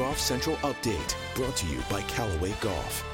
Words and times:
Golf 0.00 0.18
Central 0.18 0.56
Update, 0.62 1.14
brought 1.34 1.54
to 1.56 1.66
you 1.66 1.78
by 1.90 2.00
Callaway 2.04 2.54
Golf. 2.62 3.04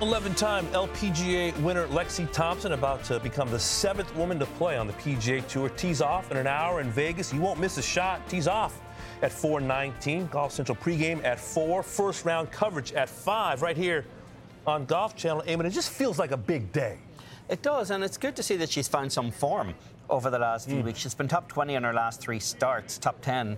11 0.00 0.34
time 0.34 0.64
LPGA 0.68 1.54
winner 1.60 1.86
Lexi 1.88 2.26
Thompson 2.32 2.72
about 2.72 3.04
to 3.04 3.20
become 3.20 3.50
the 3.50 3.58
seventh 3.58 4.16
woman 4.16 4.38
to 4.38 4.46
play 4.46 4.78
on 4.78 4.86
the 4.86 4.94
PGA 4.94 5.46
Tour. 5.46 5.68
Tees 5.68 6.00
off 6.00 6.30
in 6.30 6.38
an 6.38 6.46
hour 6.46 6.80
in 6.80 6.90
Vegas. 6.90 7.34
You 7.34 7.42
won't 7.42 7.60
miss 7.60 7.76
a 7.76 7.82
shot. 7.82 8.26
Tees 8.30 8.48
off 8.48 8.80
at 9.20 9.30
419. 9.30 10.28
Golf 10.28 10.52
Central 10.52 10.74
pregame 10.76 11.22
at 11.22 11.38
4. 11.38 11.82
First 11.82 12.24
round 12.24 12.50
coverage 12.50 12.94
at 12.94 13.10
5 13.10 13.60
right 13.60 13.76
here 13.76 14.06
on 14.66 14.86
Golf 14.86 15.14
Channel. 15.16 15.42
Eamon, 15.42 15.66
it 15.66 15.70
just 15.72 15.90
feels 15.90 16.18
like 16.18 16.30
a 16.30 16.38
big 16.38 16.72
day. 16.72 16.96
It 17.50 17.60
does, 17.60 17.90
and 17.90 18.02
it's 18.02 18.16
good 18.16 18.36
to 18.36 18.42
see 18.42 18.56
that 18.56 18.70
she's 18.70 18.88
found 18.88 19.12
some 19.12 19.30
form 19.30 19.74
over 20.08 20.30
the 20.30 20.38
last 20.38 20.68
few 20.68 20.80
mm. 20.80 20.84
weeks. 20.84 20.98
She's 20.98 21.14
been 21.14 21.28
top 21.28 21.48
20 21.48 21.74
in 21.74 21.82
her 21.84 21.92
last 21.92 22.20
three 22.20 22.40
starts, 22.40 22.98
top 22.98 23.20
10 23.22 23.56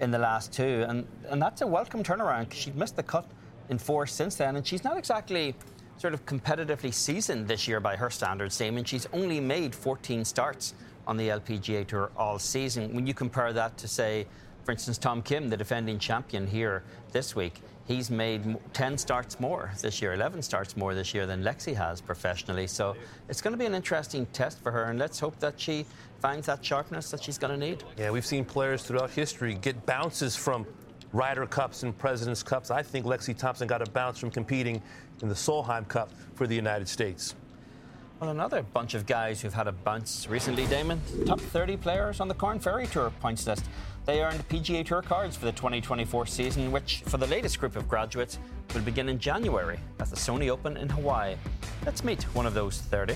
in 0.00 0.10
the 0.10 0.18
last 0.18 0.52
two, 0.52 0.84
and, 0.88 1.06
and 1.28 1.40
that's 1.40 1.60
a 1.60 1.66
welcome 1.66 2.02
turnaround 2.02 2.48
because 2.48 2.58
she'd 2.58 2.76
missed 2.76 2.96
the 2.96 3.02
cut 3.02 3.26
in 3.68 3.78
four 3.78 4.06
since 4.06 4.34
then, 4.36 4.56
and 4.56 4.66
she's 4.66 4.84
not 4.84 4.96
exactly 4.96 5.54
sort 5.98 6.14
of 6.14 6.24
competitively 6.24 6.92
seasoned 6.92 7.46
this 7.46 7.68
year 7.68 7.78
by 7.78 7.94
her 7.94 8.08
standards, 8.08 8.56
Damon. 8.56 8.84
She's 8.84 9.06
only 9.12 9.38
made 9.38 9.74
14 9.74 10.24
starts 10.24 10.74
on 11.06 11.16
the 11.16 11.28
LPGA 11.28 11.86
Tour 11.86 12.10
all 12.16 12.38
season. 12.38 12.94
When 12.94 13.06
you 13.06 13.12
compare 13.12 13.52
that 13.52 13.76
to, 13.78 13.88
say, 13.88 14.26
for 14.70 14.72
instance, 14.72 14.98
Tom 14.98 15.20
Kim, 15.20 15.48
the 15.48 15.56
defending 15.56 15.98
champion 15.98 16.46
here 16.46 16.84
this 17.10 17.34
week, 17.34 17.60
he's 17.88 18.08
made 18.08 18.56
10 18.72 18.98
starts 18.98 19.40
more 19.40 19.72
this 19.82 20.00
year, 20.00 20.14
11 20.14 20.42
starts 20.42 20.76
more 20.76 20.94
this 20.94 21.12
year 21.12 21.26
than 21.26 21.42
Lexi 21.42 21.74
has 21.74 22.00
professionally. 22.00 22.68
So 22.68 22.94
it's 23.28 23.40
going 23.40 23.50
to 23.50 23.58
be 23.58 23.66
an 23.66 23.74
interesting 23.74 24.26
test 24.26 24.62
for 24.62 24.70
her, 24.70 24.84
and 24.84 24.96
let's 24.96 25.18
hope 25.18 25.36
that 25.40 25.58
she 25.58 25.86
finds 26.20 26.46
that 26.46 26.64
sharpness 26.64 27.10
that 27.10 27.20
she's 27.20 27.36
going 27.36 27.52
to 27.52 27.58
need. 27.58 27.82
Yeah, 27.98 28.12
we've 28.12 28.24
seen 28.24 28.44
players 28.44 28.84
throughout 28.84 29.10
history 29.10 29.54
get 29.54 29.84
bounces 29.86 30.36
from 30.36 30.64
Ryder 31.12 31.46
Cups 31.46 31.82
and 31.82 31.98
President's 31.98 32.44
Cups. 32.44 32.70
I 32.70 32.80
think 32.80 33.06
Lexi 33.06 33.36
Thompson 33.36 33.66
got 33.66 33.82
a 33.82 33.90
bounce 33.90 34.20
from 34.20 34.30
competing 34.30 34.80
in 35.20 35.28
the 35.28 35.34
Solheim 35.34 35.88
Cup 35.88 36.12
for 36.36 36.46
the 36.46 36.54
United 36.54 36.86
States. 36.86 37.34
Well, 38.20 38.28
another 38.28 38.62
bunch 38.62 38.92
of 38.92 39.06
guys 39.06 39.40
who've 39.40 39.54
had 39.54 39.66
a 39.66 39.72
bounce 39.72 40.28
recently, 40.28 40.66
Damon. 40.66 41.00
Top 41.24 41.40
30 41.40 41.78
players 41.78 42.20
on 42.20 42.28
the 42.28 42.34
Korn 42.34 42.60
Ferry 42.60 42.86
Tour 42.86 43.10
points 43.18 43.46
list. 43.46 43.64
They 44.10 44.24
earned 44.24 44.48
PGA 44.48 44.84
Tour 44.84 45.02
cards 45.02 45.36
for 45.36 45.44
the 45.44 45.52
2024 45.52 46.26
season, 46.26 46.72
which, 46.72 47.04
for 47.06 47.16
the 47.16 47.28
latest 47.28 47.60
group 47.60 47.76
of 47.76 47.88
graduates, 47.88 48.40
will 48.74 48.80
begin 48.80 49.08
in 49.08 49.20
January 49.20 49.78
at 50.00 50.10
the 50.10 50.16
Sony 50.16 50.48
Open 50.48 50.76
in 50.76 50.88
Hawaii. 50.88 51.36
Let's 51.86 52.02
meet 52.02 52.24
one 52.34 52.44
of 52.44 52.52
those 52.52 52.78
30. 52.78 53.14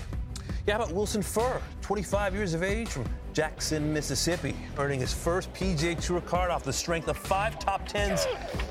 Yeah, 0.69 0.77
about 0.77 0.93
Wilson 0.93 1.21
Furr, 1.21 1.61
25 1.83 2.35
years 2.37 2.55
of 2.55 2.63
age 2.63 2.91
from 2.91 3.07
Jackson, 3.33 3.93
Mississippi, 3.93 4.55
earning 4.79 5.01
his 5.01 5.13
first 5.13 5.53
PGA 5.53 6.01
Tour 6.01 6.21
card 6.21 6.53
off 6.53 6.63
the 6.63 6.73
strength 6.73 7.09
of 7.09 7.17
five 7.17 7.59
top 7.59 7.89
tens 7.89 8.29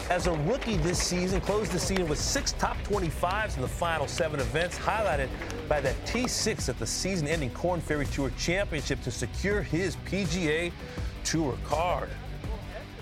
as 0.10 0.28
a 0.28 0.32
rookie 0.32 0.78
this 0.78 1.04
season. 1.04 1.42
Closed 1.42 1.74
the 1.74 1.80
season 1.80 2.08
with 2.08 2.20
six 2.20 2.54
top 2.54 2.78
25s 2.84 3.58
in 3.58 3.62
the 3.62 3.68
final 3.68 4.08
seven 4.08 4.40
events, 4.40 4.78
highlighted 4.78 5.28
by 5.68 5.82
that 5.82 5.98
T6 6.06 6.70
at 6.70 6.80
the 6.80 6.88
season-ending 6.88 7.50
Korn 7.50 7.82
Ferry 7.82 8.06
Tour 8.06 8.32
Championship 8.38 9.02
to 9.02 9.12
secure 9.12 9.62
his 9.62 9.98
PGA 10.06 10.72
Tour 11.24 11.58
card. 11.66 12.10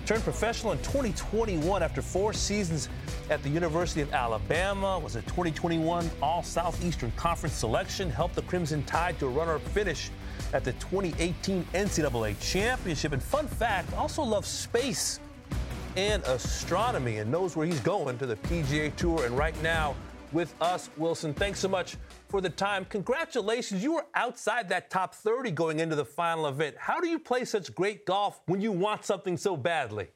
Turned 0.06 0.24
professional 0.24 0.72
in 0.72 0.80
2021 0.80 1.84
after 1.84 2.02
four 2.02 2.34
seasons 2.34 2.90
at 3.30 3.42
the 3.44 3.50
University 3.50 4.02
of 4.02 4.12
Alabama. 4.14 5.00
Was 5.00 5.16
a 5.16 5.22
2021 5.22 6.10
All 6.22 6.44
Southeastern 6.44 7.12
Conference 7.12 7.56
selection. 7.56 8.10
Helped 8.10 8.36
the 8.36 8.42
Crimson 8.44 8.84
Tide 8.84 9.18
to 9.20 9.28
a 9.28 9.30
runner-up 9.30 9.62
finish 9.70 10.10
at 10.54 10.64
the 10.64 10.74
2018 10.74 11.64
NCAA 11.74 12.40
Championship. 12.42 13.14
And 13.14 13.22
fun 13.22 13.48
fact, 13.48 13.94
also 13.94 14.24
loves 14.24 14.48
space 14.48 15.20
and 15.96 16.24
astronomy 16.24 17.18
and 17.18 17.32
knows 17.32 17.56
where 17.56 17.68
he's 17.68 17.80
going 17.82 18.18
to 18.18 18.26
the 18.26 18.36
PGA 18.38 18.96
Tour. 18.96 19.26
And 19.26 19.38
right 19.38 19.62
now, 19.62 19.96
with 20.34 20.54
us, 20.62 20.90
Wilson, 20.98 21.34
thanks 21.34 21.60
so 21.60 21.68
much 21.68 21.98
for 22.30 22.42
the 22.42 22.50
time. 22.50 22.86
Congratulations. 22.86 23.84
You 23.84 23.94
were 23.94 24.06
outside 24.16 24.70
that 24.70 24.90
top 24.90 25.16
30 25.16 25.52
going 25.52 25.80
into 25.80 25.96
the 25.96 26.06
final 26.06 26.48
event. 26.48 26.76
How 26.80 27.00
do 27.00 27.08
you 27.08 27.20
play 27.20 27.46
such 27.46 27.74
great 27.74 28.06
golf 28.06 28.42
when 28.46 28.62
you 28.62 28.72
want 28.72 29.06
something 29.06 29.38
so 29.38 29.58
badly? 29.58 30.08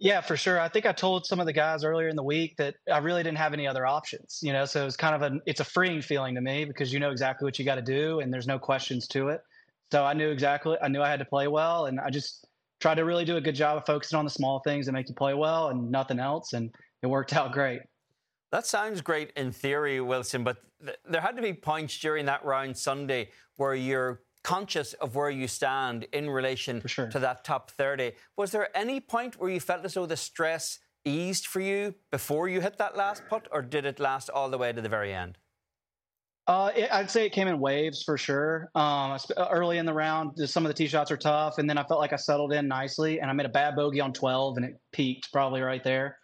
Yeah, 0.00 0.20
for 0.20 0.36
sure. 0.36 0.60
I 0.60 0.68
think 0.68 0.86
I 0.86 0.92
told 0.92 1.26
some 1.26 1.40
of 1.40 1.46
the 1.46 1.52
guys 1.52 1.82
earlier 1.82 2.08
in 2.08 2.14
the 2.14 2.22
week 2.22 2.56
that 2.58 2.76
I 2.92 2.98
really 2.98 3.24
didn't 3.24 3.38
have 3.38 3.52
any 3.52 3.66
other 3.66 3.84
options, 3.84 4.38
you 4.42 4.52
know, 4.52 4.64
so 4.64 4.86
it's 4.86 4.96
kind 4.96 5.14
of 5.14 5.22
a 5.32 5.40
it's 5.44 5.58
a 5.58 5.64
freeing 5.64 6.02
feeling 6.02 6.36
to 6.36 6.40
me 6.40 6.64
because 6.64 6.92
you 6.92 7.00
know 7.00 7.10
exactly 7.10 7.44
what 7.44 7.58
you 7.58 7.64
got 7.64 7.74
to 7.76 7.82
do 7.82 8.20
and 8.20 8.32
there's 8.32 8.46
no 8.46 8.60
questions 8.60 9.08
to 9.08 9.28
it. 9.28 9.40
So 9.90 10.04
I 10.04 10.12
knew 10.12 10.30
exactly 10.30 10.76
I 10.80 10.86
knew 10.86 11.02
I 11.02 11.08
had 11.08 11.18
to 11.18 11.24
play 11.24 11.48
well 11.48 11.86
and 11.86 11.98
I 11.98 12.10
just 12.10 12.46
tried 12.78 12.96
to 12.96 13.04
really 13.04 13.24
do 13.24 13.38
a 13.38 13.40
good 13.40 13.56
job 13.56 13.76
of 13.76 13.86
focusing 13.86 14.16
on 14.16 14.24
the 14.24 14.30
small 14.30 14.60
things 14.60 14.86
that 14.86 14.92
make 14.92 15.08
you 15.08 15.16
play 15.16 15.34
well 15.34 15.68
and 15.68 15.90
nothing 15.90 16.20
else 16.20 16.52
and 16.52 16.70
it 17.02 17.08
worked 17.08 17.32
out 17.32 17.52
great. 17.52 17.80
That 18.50 18.66
sounds 18.66 19.00
great 19.00 19.32
in 19.36 19.52
theory, 19.52 20.00
Wilson, 20.00 20.42
but 20.44 20.58
th- 20.84 20.98
there 21.08 21.20
had 21.20 21.36
to 21.36 21.42
be 21.42 21.52
points 21.52 21.98
during 21.98 22.26
that 22.26 22.44
round 22.44 22.76
Sunday 22.76 23.30
where 23.56 23.74
you're 23.74 24.22
conscious 24.42 24.94
of 24.94 25.14
where 25.14 25.30
you 25.30 25.46
stand 25.46 26.06
in 26.12 26.30
relation 26.30 26.82
sure. 26.86 27.08
to 27.08 27.18
that 27.18 27.44
top 27.44 27.70
30. 27.70 28.12
Was 28.36 28.50
there 28.50 28.74
any 28.76 29.00
point 29.00 29.38
where 29.38 29.50
you 29.50 29.60
felt 29.60 29.84
as 29.84 29.94
though 29.94 30.06
the 30.06 30.16
stress 30.16 30.78
eased 31.04 31.46
for 31.46 31.60
you 31.60 31.94
before 32.10 32.48
you 32.48 32.60
hit 32.60 32.78
that 32.78 32.96
last 32.96 33.22
putt, 33.28 33.48
or 33.52 33.62
did 33.62 33.84
it 33.84 34.00
last 34.00 34.30
all 34.30 34.48
the 34.48 34.58
way 34.58 34.72
to 34.72 34.80
the 34.80 34.88
very 34.88 35.12
end? 35.12 35.36
Uh, 36.46 36.70
it, 36.74 36.90
I'd 36.90 37.10
say 37.10 37.26
it 37.26 37.32
came 37.32 37.46
in 37.46 37.60
waves 37.60 38.02
for 38.02 38.16
sure. 38.16 38.70
Um, 38.74 39.18
early 39.36 39.76
in 39.76 39.84
the 39.84 39.92
round, 39.92 40.32
some 40.48 40.64
of 40.64 40.70
the 40.70 40.74
tee 40.74 40.86
shots 40.86 41.10
are 41.10 41.16
tough, 41.18 41.58
and 41.58 41.68
then 41.68 41.76
I 41.76 41.84
felt 41.84 42.00
like 42.00 42.14
I 42.14 42.16
settled 42.16 42.54
in 42.54 42.66
nicely, 42.66 43.20
and 43.20 43.30
I 43.30 43.34
made 43.34 43.44
a 43.44 43.50
bad 43.50 43.76
bogey 43.76 44.00
on 44.00 44.14
12, 44.14 44.56
and 44.56 44.64
it 44.64 44.80
peaked 44.92 45.30
probably 45.30 45.60
right 45.60 45.84
there. 45.84 46.16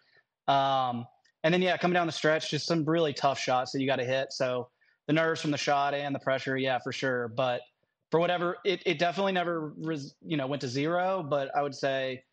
Um, 0.47 1.05
and 1.45 1.53
then 1.53 1.61
yeah, 1.61 1.77
coming 1.77 1.93
down 1.93 2.07
the 2.07 2.11
stretch, 2.11 2.49
just 2.49 2.65
some 2.65 2.83
really 2.85 3.13
tough 3.13 3.39
shots 3.39 3.71
that 3.71 3.79
you 3.79 3.85
got 3.85 3.97
to 3.97 4.03
hit. 4.03 4.33
So 4.33 4.67
the 5.05 5.13
nerves 5.13 5.39
from 5.39 5.51
the 5.51 5.57
shot 5.57 5.93
and 5.93 6.13
the 6.13 6.19
pressure, 6.19 6.57
yeah, 6.57 6.79
for 6.79 6.91
sure. 6.91 7.27
But 7.27 7.61
for 8.09 8.19
whatever 8.19 8.57
it, 8.65 8.81
it 8.83 8.97
definitely 8.97 9.33
never 9.33 9.71
res, 9.77 10.15
you 10.25 10.37
know 10.37 10.47
went 10.47 10.61
to 10.61 10.67
zero. 10.67 11.23
But 11.27 11.55
i 11.55 11.61
would 11.61 11.75
say 11.75 12.23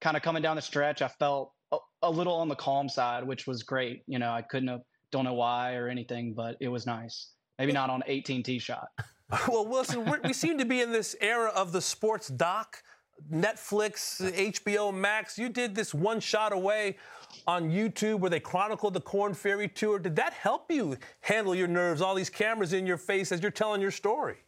kind 0.00 0.16
of 0.16 0.22
coming 0.22 0.42
down 0.42 0.56
the 0.56 0.62
stretch 0.62 1.00
i 1.02 1.06
felt 1.06 1.52
a, 1.70 1.76
a, 2.02 2.10
little 2.10 2.34
on 2.34 2.48
the 2.48 2.56
calm 2.56 2.88
side 2.88 3.26
which 3.26 3.46
was 3.46 3.62
great. 3.62 4.02
You 4.06 4.18
know 4.18 4.32
i 4.32 4.40
couldn't 4.40 4.68
have 4.68 4.80
don't 5.10 5.24
know 5.24 5.34
why 5.34 5.74
or 5.74 5.88
anything 5.88 6.32
but 6.32 6.56
it 6.58 6.68
was 6.68 6.86
nice. 6.86 7.32
Maybe 7.58 7.72
not 7.72 7.90
on 7.90 8.02
18 8.06 8.42
tee 8.42 8.58
shot. 8.58 8.88
Well 9.48 9.66
wilson 9.66 10.10
we 10.24 10.32
seem 10.32 10.58
to 10.58 10.66
be 10.66 10.80
in 10.80 10.92
this 10.92 11.16
era 11.20 11.50
of 11.54 11.72
the 11.72 11.80
sports 11.80 12.28
doc 12.28 12.82
netflix 13.30 14.20
hbo 14.54 14.92
max 14.92 15.38
you 15.38 15.48
did 15.48 15.74
this 15.74 15.92
one 15.92 16.20
shot 16.20 16.52
away 16.52 16.96
on 17.46 17.70
youtube 17.70 18.18
where 18.18 18.30
they 18.30 18.40
chronicled 18.40 18.94
the 18.94 19.00
Korn 19.00 19.34
ferry 19.34 19.68
tour 19.68 19.98
did 19.98 20.16
that 20.16 20.32
help 20.32 20.70
you 20.70 20.96
handle 21.20 21.54
your 21.54 21.68
nerves 21.68 22.00
all 22.00 22.14
these 22.14 22.30
cameras 22.30 22.72
in 22.72 22.86
your 22.86 22.96
face 22.96 23.32
as 23.32 23.42
you're 23.42 23.50
telling 23.50 23.80
your 23.80 23.90
story 23.90 24.38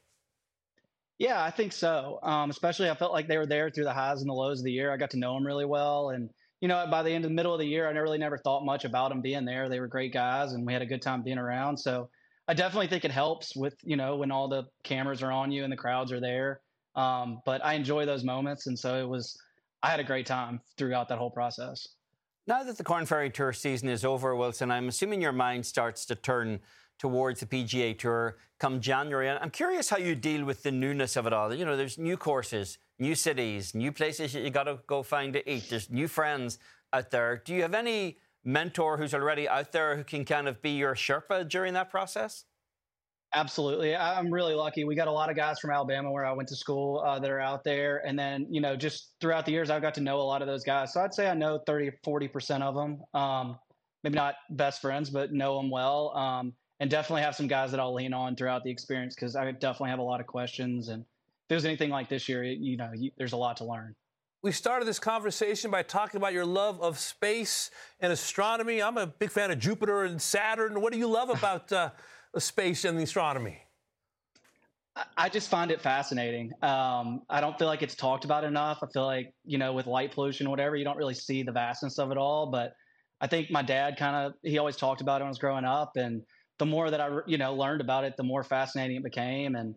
yeah, 1.19 1.45
I 1.45 1.51
think 1.51 1.73
so. 1.73 2.19
Um, 2.23 2.51
especially, 2.51 2.91
I 2.91 2.95
felt 2.95 3.13
like 3.13 3.29
they 3.29 3.39
were 3.39 3.47
there 3.47 3.71
through 3.71 3.85
the 3.85 3.93
highs 3.93 4.21
and 4.21 4.29
the 4.29 4.35
lows 4.35 4.59
of 4.59 4.65
the 4.65 4.73
year. 4.73 4.93
I 4.93 4.97
got 4.97 5.11
to 5.11 5.19
know 5.19 5.35
them 5.35 5.47
really 5.47 5.65
well, 5.65 6.11
and 6.11 6.29
you 6.61 6.69
know, 6.69 6.87
by 6.91 7.03
the 7.03 7.11
end 7.11 7.25
of 7.25 7.31
the 7.31 7.35
middle 7.35 7.53
of 7.53 7.61
the 7.61 7.67
year, 7.67 7.87
I 7.87 7.91
really 7.93 8.19
never 8.19 8.39
thought 8.39 8.65
much 8.65 8.85
about 8.85 9.11
them 9.11 9.21
being 9.21 9.45
there. 9.45 9.69
They 9.69 9.81
were 9.81 9.87
great 9.87 10.13
guys, 10.13 10.53
and 10.53 10.67
we 10.67 10.73
had 10.73 10.83
a 10.83 10.87
good 10.87 11.03
time 11.03 11.23
being 11.23 11.39
around. 11.39 11.77
So, 11.77 12.09
I 12.49 12.55
definitely 12.55 12.89
think 12.89 13.05
it 13.05 13.11
helps 13.11 13.55
with 13.55 13.75
you 13.85 13.97
know 13.97 14.17
when 14.17 14.33
all 14.33 14.49
the 14.49 14.65
cameras 14.83 15.23
are 15.23 15.31
on 15.31 15.53
you 15.53 15.63
and 15.63 15.73
the 15.73 15.77
crowds 15.77 16.11
are 16.11 16.21
there. 16.21 16.61
Um, 16.97 17.41
but 17.45 17.65
I 17.65 17.75
enjoy 17.75 18.07
those 18.07 18.25
moments, 18.25 18.67
and 18.67 18.79
so 18.79 18.97
it 18.97 19.09
was. 19.09 19.37
I 19.83 19.91
had 19.91 20.01
a 20.01 20.05
great 20.05 20.25
time 20.25 20.61
throughout 20.79 21.09
that 21.11 21.19
whole 21.19 21.31
process. 21.31 21.89
Now 22.47 22.63
that 22.63 22.79
the 22.79 22.85
Korn 22.85 23.05
Ferry 23.05 23.31
Tour 23.31 23.53
season 23.53 23.89
is 23.89 24.05
over, 24.05 24.35
Wilson, 24.35 24.71
I'm 24.71 24.89
assuming 24.89 25.21
your 25.21 25.33
mind 25.33 25.67
starts 25.67 26.07
to 26.07 26.15
turn 26.15 26.61
towards 26.99 27.41
the 27.41 27.47
PGA 27.47 27.99
Tour 27.99 28.37
come 28.59 28.81
January. 28.81 29.29
I'm 29.29 29.51
curious 29.51 29.91
how 29.91 29.99
you 29.99 30.15
deal 30.15 30.45
with 30.45 30.63
the 30.63 30.71
newness 30.71 31.17
of 31.17 31.27
it 31.27 31.33
all. 31.33 31.53
You 31.53 31.65
know, 31.65 31.77
there's 31.77 31.99
new 31.99 32.17
courses, 32.17 32.79
new 32.99 33.15
cities, 33.15 33.75
new 33.75 33.93
places 33.93 34.33
that 34.33 34.43
you 34.43 34.51
got 34.51 34.65
to 34.65 34.79
go 34.87 35.03
find 35.03 35.33
to 35.33 35.51
eat. 35.51 35.69
There's 35.69 35.91
new 35.91 36.09
friends 36.09 36.59
out 36.93 37.11
there. 37.11 37.43
Do 37.45 37.55
you 37.55 37.63
have 37.63 37.75
any 37.75 38.19
mentor 38.45 38.97
who's 38.97 39.15
already 39.15 39.49
out 39.49 39.73
there 39.73 39.97
who 39.97 40.05
can 40.05 40.25
kind 40.25 40.49
of 40.49 40.63
be 40.63 40.71
your 40.71 40.95
Sherpa 40.95 41.49
during 41.49 41.75
that 41.75 41.91
process? 41.91 42.45
Absolutely. 43.35 43.97
I'm 43.97 44.33
really 44.33 44.55
lucky. 44.55 44.85
We 44.85 44.95
got 44.95 45.09
a 45.09 45.13
lot 45.13 45.29
of 45.29 45.35
guys 45.35 45.59
from 45.59 45.71
Alabama 45.71 46.11
where 46.11 46.25
I 46.25 46.33
went 46.33 46.49
to 46.51 46.57
school 46.57 47.03
uh, 47.05 47.19
that 47.19 47.31
are 47.31 47.41
out 47.41 47.65
there. 47.65 48.07
And 48.07 48.17
then, 48.17 48.47
you 48.49 48.61
know, 48.61 48.77
just 48.77 49.15
throughout 49.21 49.45
the 49.45 49.51
years, 49.51 49.71
I've 49.71 49.83
got 49.83 49.95
to 49.95 50.01
know 50.01 50.21
a 50.21 50.23
lot 50.23 50.41
of 50.41 50.47
those 50.47 50.63
guys. 50.63 50.93
So 50.93 51.01
I'd 51.01 51.13
say 51.13 51.29
I 51.29 51.35
know 51.35 51.61
30, 51.67 51.91
40% 52.07 52.63
of 52.63 52.75
them. 52.77 53.03
Um, 53.13 53.59
maybe 54.05 54.15
not 54.15 54.37
best 54.51 54.81
friends, 54.81 55.11
but 55.11 55.33
know 55.33 55.57
them 55.57 55.69
well. 55.69 56.17
Um, 56.17 56.53
and 56.79 56.91
definitely 56.91 57.23
have 57.23 57.35
some 57.35 57.49
guys 57.49 57.71
that 57.73 57.81
I'll 57.81 57.95
lean 57.95 58.13
on 58.13 58.37
throughout 58.37 58.63
the 58.63 58.71
experience 58.71 59.15
because 59.15 59.35
I 59.35 59.51
definitely 59.51 59.91
have 59.91 59.99
a 59.99 60.05
lot 60.05 60.21
of 60.21 60.27
questions. 60.27 60.89
And 60.89 61.03
if 61.03 61.49
there's 61.49 61.65
anything 61.65 61.91
like 61.91 62.09
this 62.09 62.29
year, 62.29 62.45
you 62.45 62.77
know, 62.77 62.91
you, 62.95 63.11
there's 63.17 63.33
a 63.33 63.37
lot 63.37 63.57
to 63.59 63.65
learn. 63.65 63.95
We 64.43 64.53
started 64.53 64.87
this 64.87 64.99
conversation 64.99 65.71
by 65.71 65.83
talking 65.83 66.19
about 66.19 66.35
your 66.35 66.45
love 66.45 66.81
of 66.83 66.99
space 66.99 67.71
and 67.99 68.13
astronomy. 68.13 68.83
I'm 68.83 68.99
a 68.99 69.07
big 69.07 69.31
fan 69.31 69.51
of 69.51 69.59
Jupiter 69.59 70.05
and 70.05 70.21
Saturn. 70.21 70.83
What 70.83 70.93
do 70.93 70.99
you 70.99 71.07
love 71.07 71.31
about 71.31 71.73
uh, 71.73 71.91
space 72.41 72.85
and 72.85 72.99
the 72.99 73.03
astronomy? 73.03 73.61
I 75.17 75.29
just 75.29 75.49
find 75.49 75.73
it 75.73 75.81
fascinating. 75.81 76.53
Um, 76.63 77.23
I 77.29 77.41
don't 77.41 77.59
feel 77.59 77.67
like 77.67 77.83
it's 77.83 77.97
talked 77.97 78.25
about 78.25 78.45
enough. 78.45 78.79
I 78.83 78.87
feel 78.93 79.05
like, 79.05 79.35
you 79.45 79.59
know, 79.59 79.73
with 79.73 79.87
light 79.87 80.13
pollution, 80.13 80.47
or 80.47 80.51
whatever, 80.51 80.77
you 80.77 80.85
don't 80.85 80.97
really 80.97 81.15
see 81.15 81.43
the 81.43 81.51
vastness 81.51 81.99
of 81.99 82.13
it 82.13 82.17
all. 82.17 82.47
But 82.47 82.75
I 83.21 83.27
think 83.27 83.51
my 83.51 83.63
dad 83.63 83.97
kind 83.97 84.15
of, 84.15 84.35
he 84.43 84.59
always 84.59 84.77
talked 84.77 85.01
about 85.01 85.21
it 85.21 85.25
when 85.25 85.29
I 85.29 85.31
was 85.31 85.39
growing 85.39 85.65
up. 85.65 85.97
And 85.97 86.23
the 86.59 86.67
more 86.67 86.91
that 86.91 87.01
I, 87.01 87.09
you 87.27 87.39
know, 87.39 87.55
learned 87.55 87.81
about 87.81 88.05
it, 88.05 88.17
the 88.17 88.23
more 88.23 88.45
fascinating 88.45 88.97
it 88.99 89.03
became. 89.03 89.57
And, 89.57 89.75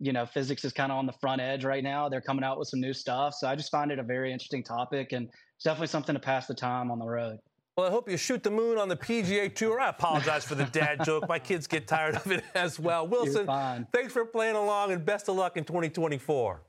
you 0.00 0.12
know, 0.12 0.26
physics 0.26 0.64
is 0.64 0.72
kind 0.72 0.90
of 0.90 0.98
on 0.98 1.06
the 1.06 1.12
front 1.12 1.40
edge 1.40 1.64
right 1.64 1.84
now. 1.84 2.08
They're 2.08 2.20
coming 2.20 2.44
out 2.44 2.58
with 2.58 2.66
some 2.66 2.80
new 2.80 2.92
stuff. 2.92 3.34
So 3.34 3.46
I 3.46 3.54
just 3.54 3.70
find 3.70 3.92
it 3.92 4.00
a 4.00 4.04
very 4.04 4.32
interesting 4.32 4.64
topic 4.64 5.12
and 5.12 5.28
it's 5.28 5.64
definitely 5.64 5.88
something 5.88 6.14
to 6.14 6.20
pass 6.20 6.46
the 6.46 6.54
time 6.54 6.90
on 6.90 6.98
the 6.98 7.06
road. 7.06 7.38
Well, 7.78 7.86
I 7.86 7.90
hope 7.90 8.10
you 8.10 8.16
shoot 8.16 8.42
the 8.42 8.50
moon 8.50 8.76
on 8.76 8.88
the 8.88 8.96
PGA 8.96 9.54
Tour. 9.54 9.78
I 9.78 9.90
apologize 9.90 10.44
for 10.44 10.56
the 10.56 10.64
dad 10.64 10.98
joke. 11.04 11.28
My 11.28 11.38
kids 11.38 11.68
get 11.68 11.86
tired 11.86 12.16
of 12.16 12.32
it 12.32 12.42
as 12.56 12.76
well. 12.76 13.06
Wilson, 13.06 13.46
thanks 13.92 14.12
for 14.12 14.24
playing 14.24 14.56
along 14.56 14.90
and 14.90 15.04
best 15.04 15.28
of 15.28 15.36
luck 15.36 15.56
in 15.56 15.62
2024. 15.62 16.60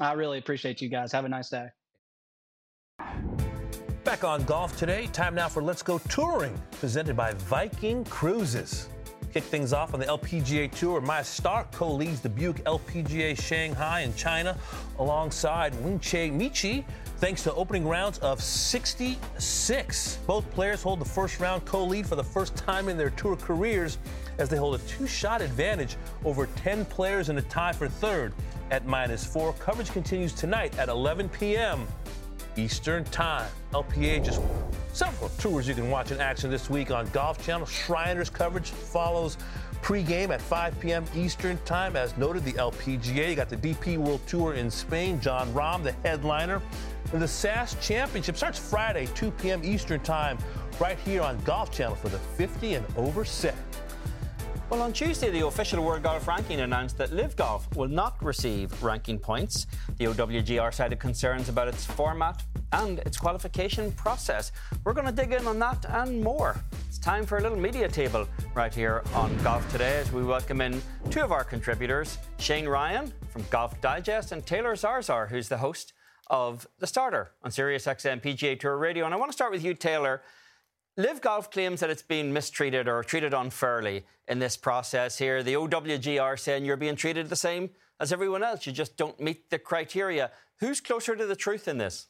I 0.00 0.12
really 0.14 0.38
appreciate 0.38 0.80
you 0.80 0.88
guys. 0.88 1.12
Have 1.12 1.26
a 1.26 1.28
nice 1.28 1.50
day. 1.50 1.66
Back 4.04 4.24
on 4.24 4.42
golf 4.44 4.74
today. 4.78 5.08
Time 5.12 5.34
now 5.34 5.48
for 5.48 5.62
Let's 5.62 5.82
Go 5.82 5.98
Touring, 6.08 6.58
presented 6.80 7.14
by 7.14 7.34
Viking 7.34 8.02
Cruises. 8.06 8.88
Kick 9.34 9.44
things 9.44 9.74
off 9.74 9.92
on 9.92 10.00
the 10.00 10.06
LPGA 10.06 10.70
Tour. 10.70 11.02
Maja 11.02 11.24
Stark 11.24 11.70
co-leads 11.72 12.22
the 12.22 12.30
Buick 12.30 12.64
LPGA 12.64 13.38
Shanghai 13.38 14.00
in 14.00 14.14
China 14.14 14.56
alongside 14.98 15.74
Wichanee 15.74 16.32
Meechai 16.32 16.84
thanks 17.18 17.42
to 17.42 17.52
opening 17.54 17.86
rounds 17.86 18.18
of 18.18 18.40
66. 18.40 20.18
Both 20.26 20.50
players 20.52 20.82
hold 20.82 21.00
the 21.00 21.04
first 21.04 21.40
round 21.40 21.64
co-lead 21.64 22.06
for 22.06 22.14
the 22.14 22.24
first 22.24 22.54
time 22.56 22.88
in 22.88 22.96
their 22.96 23.10
tour 23.10 23.34
careers 23.34 23.98
as 24.38 24.48
they 24.48 24.56
hold 24.56 24.76
a 24.76 24.78
two-shot 24.86 25.42
advantage 25.42 25.96
over 26.24 26.46
10 26.46 26.84
players 26.84 27.28
in 27.28 27.36
a 27.38 27.42
tie 27.42 27.72
for 27.72 27.88
third 27.88 28.32
at 28.70 28.86
minus 28.86 29.24
four. 29.24 29.52
Coverage 29.54 29.90
continues 29.90 30.32
tonight 30.32 30.78
at 30.78 30.88
11 30.88 31.28
p.m. 31.30 31.86
Eastern 32.56 33.04
Time. 33.04 33.50
LPA 33.72 34.24
just 34.24 34.40
several 34.92 35.28
tours 35.38 35.66
you 35.68 35.74
can 35.74 35.90
watch 35.90 36.10
in 36.10 36.20
action 36.20 36.50
this 36.50 36.70
week 36.70 36.90
on 36.90 37.08
Golf 37.10 37.44
Channel. 37.44 37.66
Shriners 37.66 38.30
coverage 38.30 38.70
follows 38.70 39.36
pregame 39.82 40.30
at 40.30 40.40
5 40.40 40.78
p.m. 40.80 41.04
Eastern 41.14 41.58
Time. 41.64 41.96
As 41.96 42.16
noted, 42.16 42.44
the 42.44 42.52
LPGA. 42.54 43.30
You 43.30 43.36
got 43.36 43.48
the 43.48 43.56
DP 43.56 43.96
World 43.96 44.20
Tour 44.26 44.54
in 44.54 44.70
Spain. 44.70 45.20
Jon 45.20 45.52
Rahm, 45.52 45.82
the 45.82 45.92
headliner. 46.04 46.60
The 47.12 47.26
SAS 47.26 47.74
Championship 47.80 48.36
starts 48.36 48.58
Friday, 48.58 49.06
2 49.14 49.30
p.m. 49.30 49.62
Eastern 49.64 49.98
Time, 50.00 50.36
right 50.78 50.98
here 50.98 51.22
on 51.22 51.40
Golf 51.40 51.72
Channel 51.72 51.94
for 51.94 52.10
the 52.10 52.18
50 52.18 52.74
and 52.74 52.86
over 52.98 53.24
set. 53.24 53.56
Well, 54.68 54.82
on 54.82 54.92
Tuesday, 54.92 55.30
the 55.30 55.46
official 55.46 55.82
World 55.82 56.02
Golf 56.02 56.28
Ranking 56.28 56.60
announced 56.60 56.98
that 56.98 57.10
LIV 57.10 57.34
Golf 57.36 57.74
will 57.74 57.88
not 57.88 58.22
receive 58.22 58.82
ranking 58.82 59.18
points. 59.18 59.66
The 59.96 60.04
OWGR 60.04 60.74
cited 60.74 60.98
concerns 60.98 61.48
about 61.48 61.68
its 61.68 61.86
format 61.86 62.42
and 62.72 62.98
its 62.98 63.16
qualification 63.16 63.90
process. 63.92 64.52
We're 64.84 64.92
going 64.92 65.06
to 65.06 65.12
dig 65.12 65.32
in 65.32 65.46
on 65.46 65.58
that 65.60 65.86
and 65.88 66.22
more. 66.22 66.62
It's 66.88 66.98
time 66.98 67.24
for 67.24 67.38
a 67.38 67.40
little 67.40 67.58
media 67.58 67.88
table 67.88 68.28
right 68.54 68.74
here 68.74 69.02
on 69.14 69.34
Golf 69.42 69.66
Today 69.72 69.96
as 69.96 70.12
we 70.12 70.22
welcome 70.22 70.60
in 70.60 70.82
two 71.08 71.22
of 71.22 71.32
our 71.32 71.42
contributors, 71.44 72.18
Shane 72.38 72.68
Ryan 72.68 73.10
from 73.30 73.46
Golf 73.48 73.80
Digest 73.80 74.32
and 74.32 74.44
Taylor 74.44 74.74
Zarzour, 74.74 75.30
who's 75.30 75.48
the 75.48 75.56
host 75.56 75.94
of 76.30 76.66
The 76.78 76.86
Starter 76.86 77.32
on 77.42 77.50
SiriusXM 77.50 78.22
PGA 78.22 78.58
Tour 78.58 78.76
Radio. 78.76 79.04
And 79.04 79.14
I 79.14 79.16
want 79.16 79.30
to 79.30 79.34
start 79.34 79.52
with 79.52 79.64
you, 79.64 79.74
Taylor. 79.74 80.22
LIV 80.96 81.20
Golf 81.20 81.50
claims 81.50 81.80
that 81.80 81.90
it's 81.90 82.02
been 82.02 82.32
mistreated 82.32 82.88
or 82.88 83.04
treated 83.04 83.32
unfairly 83.32 84.04
in 84.26 84.40
this 84.40 84.56
process 84.56 85.18
here. 85.18 85.42
The 85.42 85.54
OWGR 85.54 86.38
saying 86.38 86.64
you're 86.64 86.76
being 86.76 86.96
treated 86.96 87.28
the 87.28 87.36
same 87.36 87.70
as 88.00 88.12
everyone 88.12 88.42
else. 88.42 88.66
You 88.66 88.72
just 88.72 88.96
don't 88.96 89.18
meet 89.20 89.48
the 89.50 89.58
criteria. 89.58 90.32
Who's 90.58 90.80
closer 90.80 91.14
to 91.14 91.24
the 91.24 91.36
truth 91.36 91.68
in 91.68 91.78
this? 91.78 92.08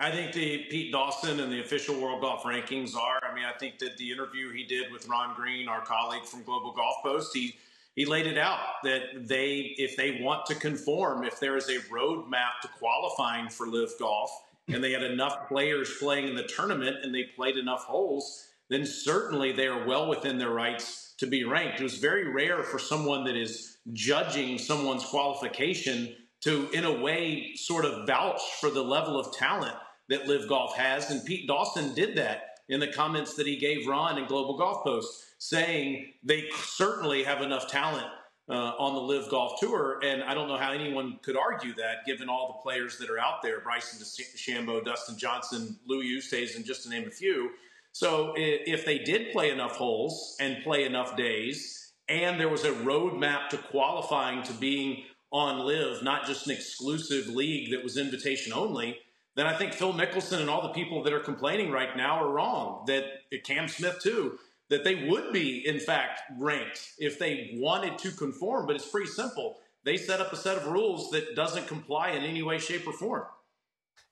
I 0.00 0.10
think 0.10 0.32
the 0.32 0.64
Pete 0.68 0.90
Dawson 0.90 1.38
and 1.38 1.52
the 1.52 1.60
official 1.60 2.00
World 2.00 2.20
Golf 2.20 2.42
rankings 2.42 2.96
are. 2.96 3.20
I 3.22 3.32
mean, 3.32 3.44
I 3.44 3.56
think 3.56 3.78
that 3.78 3.96
the 3.96 4.10
interview 4.10 4.52
he 4.52 4.64
did 4.64 4.90
with 4.90 5.06
Ron 5.06 5.36
Green, 5.36 5.68
our 5.68 5.82
colleague 5.82 6.24
from 6.24 6.42
Global 6.42 6.72
Golf 6.72 6.96
Post, 7.04 7.30
he 7.32 7.54
he 7.94 8.04
laid 8.04 8.26
it 8.26 8.38
out 8.38 8.58
that 8.82 9.28
they, 9.28 9.74
if 9.78 9.96
they 9.96 10.20
want 10.20 10.46
to 10.46 10.54
conform, 10.54 11.24
if 11.24 11.38
there 11.38 11.56
is 11.56 11.68
a 11.68 11.78
roadmap 11.90 12.60
to 12.62 12.68
qualifying 12.78 13.48
for 13.48 13.66
LIV 13.68 13.90
Golf, 13.98 14.30
and 14.68 14.82
they 14.82 14.92
had 14.92 15.02
enough 15.02 15.48
players 15.48 15.98
playing 15.98 16.28
in 16.28 16.34
the 16.34 16.44
tournament 16.44 16.96
and 17.02 17.14
they 17.14 17.24
played 17.36 17.56
enough 17.56 17.84
holes, 17.84 18.48
then 18.70 18.86
certainly 18.86 19.52
they 19.52 19.66
are 19.66 19.86
well 19.86 20.08
within 20.08 20.38
their 20.38 20.50
rights 20.50 21.14
to 21.18 21.26
be 21.26 21.44
ranked. 21.44 21.80
It 21.80 21.82
was 21.82 21.98
very 21.98 22.32
rare 22.32 22.62
for 22.62 22.78
someone 22.78 23.24
that 23.24 23.36
is 23.36 23.76
judging 23.92 24.58
someone's 24.58 25.04
qualification 25.04 26.16
to, 26.42 26.68
in 26.70 26.84
a 26.84 27.00
way, 27.00 27.52
sort 27.56 27.84
of 27.84 28.06
vouch 28.06 28.40
for 28.60 28.70
the 28.70 28.82
level 28.82 29.20
of 29.20 29.32
talent 29.36 29.76
that 30.08 30.26
LIV 30.26 30.48
Golf 30.48 30.76
has. 30.76 31.10
And 31.10 31.24
Pete 31.24 31.46
Dawson 31.46 31.94
did 31.94 32.16
that 32.16 32.53
in 32.68 32.80
the 32.80 32.88
comments 32.88 33.34
that 33.34 33.46
he 33.46 33.56
gave 33.56 33.86
Ron 33.86 34.18
in 34.18 34.26
Global 34.26 34.56
Golf 34.56 34.84
Post, 34.84 35.34
saying 35.38 36.12
they 36.22 36.48
certainly 36.54 37.22
have 37.22 37.42
enough 37.42 37.68
talent 37.68 38.06
uh, 38.48 38.72
on 38.78 38.94
the 38.94 39.00
LIV 39.00 39.30
Golf 39.30 39.60
Tour. 39.60 40.00
And 40.02 40.22
I 40.22 40.34
don't 40.34 40.48
know 40.48 40.56
how 40.56 40.72
anyone 40.72 41.18
could 41.22 41.36
argue 41.36 41.74
that, 41.74 42.06
given 42.06 42.28
all 42.28 42.48
the 42.48 42.62
players 42.62 42.98
that 42.98 43.10
are 43.10 43.18
out 43.18 43.42
there 43.42 43.60
Bryson 43.60 43.98
DeChambeau, 44.00 44.84
Dustin 44.84 45.18
Johnson, 45.18 45.78
Louis 45.86 46.16
Oosthuizen, 46.16 46.64
just 46.64 46.84
to 46.84 46.90
name 46.90 47.06
a 47.06 47.10
few. 47.10 47.50
So 47.92 48.34
if 48.36 48.84
they 48.84 48.98
did 48.98 49.32
play 49.32 49.50
enough 49.50 49.76
holes 49.76 50.36
and 50.40 50.64
play 50.64 50.84
enough 50.84 51.16
days, 51.16 51.92
and 52.08 52.40
there 52.40 52.48
was 52.48 52.64
a 52.64 52.72
roadmap 52.72 53.48
to 53.50 53.56
qualifying 53.56 54.42
to 54.44 54.52
being 54.54 55.04
on 55.30 55.64
LIV, 55.64 56.02
not 56.02 56.26
just 56.26 56.46
an 56.46 56.52
exclusive 56.52 57.28
league 57.28 57.70
that 57.70 57.82
was 57.82 57.96
invitation 57.96 58.52
only, 58.52 58.98
then 59.36 59.46
I 59.46 59.56
think 59.56 59.72
Phil 59.72 59.92
Mickelson 59.92 60.40
and 60.40 60.48
all 60.48 60.62
the 60.62 60.74
people 60.74 61.02
that 61.02 61.12
are 61.12 61.20
complaining 61.20 61.70
right 61.70 61.96
now 61.96 62.24
are 62.24 62.30
wrong. 62.30 62.84
That 62.86 63.04
eh, 63.32 63.38
Cam 63.44 63.68
Smith 63.68 64.00
too 64.00 64.38
that 64.70 64.84
they 64.84 65.06
would 65.06 65.32
be, 65.32 65.66
in 65.66 65.78
fact, 65.78 66.22
ranked 66.38 66.92
if 66.98 67.18
they 67.18 67.50
wanted 67.54 67.98
to 67.98 68.10
conform. 68.10 68.66
But 68.66 68.76
it's 68.76 68.88
pretty 68.88 69.08
simple. 69.08 69.56
They 69.84 69.96
set 69.96 70.20
up 70.20 70.32
a 70.32 70.36
set 70.36 70.56
of 70.56 70.66
rules 70.66 71.10
that 71.10 71.36
doesn't 71.36 71.66
comply 71.66 72.10
in 72.10 72.22
any 72.22 72.42
way, 72.42 72.58
shape, 72.58 72.86
or 72.86 72.92
form. 72.92 73.24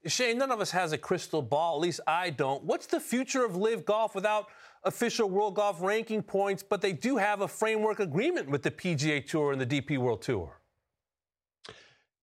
Shane, 0.04 0.36
none 0.36 0.50
of 0.50 0.60
us 0.60 0.72
has 0.72 0.92
a 0.92 0.98
crystal 0.98 1.42
ball. 1.42 1.76
At 1.76 1.80
least 1.82 2.00
I 2.06 2.30
don't. 2.30 2.64
What's 2.64 2.86
the 2.86 3.00
future 3.00 3.44
of 3.44 3.56
LIV 3.56 3.84
Golf 3.84 4.14
without 4.14 4.48
official 4.84 5.30
World 5.30 5.54
Golf 5.54 5.80
ranking 5.80 6.22
points? 6.22 6.62
But 6.62 6.80
they 6.80 6.92
do 6.92 7.16
have 7.16 7.40
a 7.40 7.48
framework 7.48 8.00
agreement 8.00 8.50
with 8.50 8.62
the 8.62 8.70
PGA 8.70 9.24
Tour 9.24 9.52
and 9.52 9.60
the 9.60 9.66
DP 9.66 9.98
World 9.98 10.22
Tour. 10.22 10.61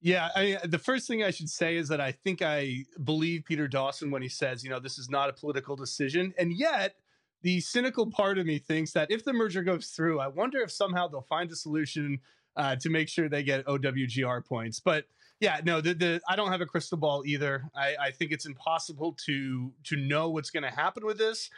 Yeah, 0.01 0.29
I, 0.35 0.57
the 0.63 0.79
first 0.79 1.07
thing 1.07 1.23
I 1.23 1.31
should 1.31 1.49
say 1.49 1.75
is 1.75 1.89
that 1.89 1.99
I 1.99 2.11
think 2.11 2.41
I 2.41 2.85
believe 3.03 3.43
Peter 3.45 3.67
Dawson 3.67 4.11
when 4.11 4.21
he 4.21 4.29
says, 4.29 4.63
you 4.63 4.69
know, 4.69 4.79
this 4.79 4.97
is 4.97 5.09
not 5.09 5.29
a 5.29 5.33
political 5.33 5.75
decision. 5.75 6.33
And 6.37 6.53
yet, 6.53 6.95
the 7.41 7.59
cynical 7.59 8.09
part 8.09 8.37
of 8.37 8.45
me 8.45 8.59
thinks 8.59 8.91
that 8.93 9.11
if 9.11 9.25
the 9.25 9.33
merger 9.33 9.61
goes 9.61 9.87
through, 9.87 10.19
I 10.19 10.27
wonder 10.27 10.59
if 10.59 10.71
somehow 10.71 11.07
they'll 11.07 11.21
find 11.21 11.51
a 11.51 11.55
solution 11.55 12.19
uh, 12.55 12.75
to 12.77 12.89
make 12.89 13.09
sure 13.09 13.29
they 13.29 13.43
get 13.43 13.65
OWGR 13.65 14.45
points. 14.45 14.79
But 14.79 15.05
yeah, 15.39 15.61
no, 15.63 15.79
the, 15.81 15.93
the 15.93 16.21
I 16.27 16.35
don't 16.35 16.51
have 16.51 16.61
a 16.61 16.65
crystal 16.65 16.97
ball 16.97 17.23
either. 17.25 17.69
I, 17.75 17.95
I 17.99 18.11
think 18.11 18.31
it's 18.31 18.45
impossible 18.45 19.15
to 19.25 19.71
to 19.85 19.95
know 19.95 20.29
what's 20.29 20.49
going 20.49 20.63
to 20.63 20.71
happen 20.71 21.05
with 21.05 21.17
this. 21.17 21.49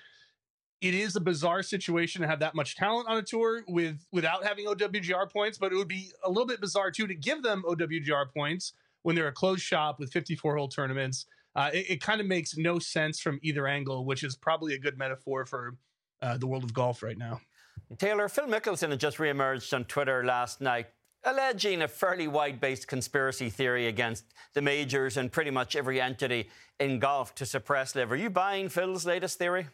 It 0.82 0.94
is 0.94 1.16
a 1.16 1.22
bizarre 1.22 1.62
situation 1.62 2.22
to 2.22 2.28
have 2.28 2.40
that 2.40 2.56
much 2.56 2.76
talent 2.76 3.08
on 3.08 3.18
a 3.18 3.22
tour 3.22 3.64
with 3.68 4.04
without 4.12 4.44
having 4.44 4.66
OWGR 4.66 5.32
points, 5.32 5.58
but 5.58 5.72
it 5.72 5.76
would 5.76 5.88
be 5.88 6.12
a 6.24 6.30
little 6.30 6.48
bit 6.48 6.60
bizarre 6.60 6.92
too 6.92 7.08
to 7.08 7.16
give 7.16 7.44
them 7.44 7.64
OWGR 7.68 8.34
points 8.34 8.74
when 9.04 9.16
they're 9.16 9.28
a 9.28 9.34
closed 9.34 9.62
shop 9.62 10.00
with 10.00 10.12
54 10.12 10.58
hole 10.58 10.68
tournaments 10.68 11.26
uh, 11.56 11.70
it, 11.74 11.90
it 11.90 12.02
kind 12.02 12.22
of 12.22 12.28
makes 12.28 12.58
no 12.58 12.80
sense 12.80 13.20
from 13.20 13.40
either 13.44 13.68
angle, 13.68 14.06
which 14.06 14.24
is 14.24 14.36
probably 14.36 14.74
a 14.74 14.80
good 14.80 14.98
metaphor 14.98 15.46
for 15.46 15.76
uh, 16.22 16.38
the 16.38 16.48
world 16.48 16.64
of 16.64 16.74
golf 16.74 17.04
right 17.04 17.18
now. 17.18 17.42
Taylor, 17.98 18.30
Phil 18.30 18.48
Mickelson 18.48 18.90
had 18.90 19.00
just 19.00 19.18
reemerged 19.18 19.74
on 19.74 19.84
Twitter 19.86 20.24
last 20.24 20.62
night, 20.62 20.88
alleging 21.26 21.82
a 21.82 21.88
fairly 21.88 22.28
wide 22.28 22.60
based 22.62 22.88
conspiracy 22.88 23.50
theory 23.50 23.88
against 23.88 24.26
the 24.54 24.62
majors 24.62 25.18
and 25.18 25.32
pretty 25.32 25.52
much 25.52 25.76
every 25.76 26.00
entity 26.00 26.50
in 26.80 27.00
golf 27.00 27.36
to 27.36 27.46
suppress 27.46 27.96
LIV. 27.96 28.12
Are 28.14 28.16
you 28.16 28.30
buying 28.30 28.70
Phil's 28.70 29.06
latest 29.06 29.38
theory? 29.38 29.68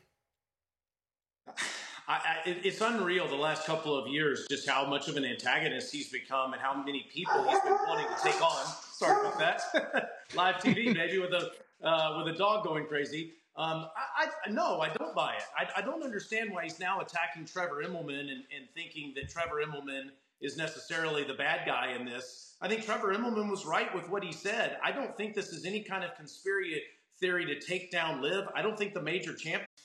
I, 2.08 2.14
I, 2.14 2.58
it's 2.64 2.80
unreal 2.80 3.28
the 3.28 3.36
last 3.36 3.66
couple 3.66 3.98
of 3.98 4.08
years 4.08 4.46
just 4.50 4.68
how 4.68 4.86
much 4.86 5.10
of 5.10 5.18
an 5.18 5.26
antagonist 5.26 5.92
he's 5.92 6.10
become 6.10 6.54
and 6.54 6.62
how 6.62 6.74
many 6.74 7.06
people 7.14 7.44
he's 7.50 7.60
been 7.60 7.78
wanting 7.88 8.06
to 8.06 8.24
take 8.24 8.42
on. 8.42 8.66
Sorry 8.94 9.28
about 9.28 9.38
that. 9.40 10.10
Live 10.36 10.56
TV, 10.56 10.96
maybe 10.96 11.20
with 11.20 11.34
a 11.34 11.52
uh, 11.86 12.24
with 12.24 12.34
a 12.34 12.38
dog 12.38 12.64
going 12.64 12.86
crazy. 12.86 13.34
Um, 13.56 13.88
I, 13.96 14.28
I, 14.46 14.52
no, 14.52 14.82
I 14.82 14.90
don't 14.90 15.16
buy 15.16 15.34
it. 15.34 15.44
I, 15.58 15.80
I, 15.80 15.82
don't 15.82 16.04
understand 16.04 16.52
why 16.52 16.64
he's 16.64 16.80
now 16.80 17.02
attacking 17.02 17.46
Trevor 17.46 17.84
Immelman 17.84 18.20
and, 18.20 18.44
and, 18.56 18.70
thinking 18.76 19.14
that 19.16 19.30
Trevor 19.30 19.64
Immelman 19.66 20.10
is 20.42 20.58
necessarily 20.58 21.24
the 21.24 21.34
bad 21.34 21.66
guy 21.66 21.94
in 21.94 22.06
this. 22.06 22.56
I 22.62 22.68
think 22.68 22.86
Trevor 22.86 23.16
Immelman 23.16 23.50
was 23.50 23.66
right 23.66 23.94
with 23.96 24.10
what 24.10 24.24
he 24.24 24.32
said. 24.32 24.78
I 24.84 24.92
don't 24.92 25.18
think 25.18 25.34
this 25.34 25.50
is 25.50 25.66
any 25.66 25.82
kind 25.82 26.04
of 26.04 26.16
conspiracy 26.16 26.82
theory 27.20 27.46
to 27.48 27.60
take 27.60 27.90
down 27.92 28.22
LIV. 28.22 28.46
I 28.56 28.62
don't 28.62 28.78
think 28.78 28.94
the 28.94 29.02
major 29.02 29.34
champ. 29.34 29.64